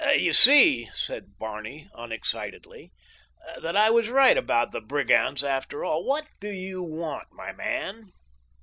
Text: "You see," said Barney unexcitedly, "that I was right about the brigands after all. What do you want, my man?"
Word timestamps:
"You 0.15 0.33
see," 0.33 0.89
said 0.93 1.37
Barney 1.37 1.87
unexcitedly, 1.93 2.91
"that 3.61 3.77
I 3.77 3.91
was 3.91 4.09
right 4.09 4.35
about 4.35 4.71
the 4.71 4.81
brigands 4.81 5.43
after 5.43 5.85
all. 5.85 6.03
What 6.03 6.25
do 6.39 6.49
you 6.49 6.81
want, 6.81 7.27
my 7.31 7.51
man?" 7.53 8.11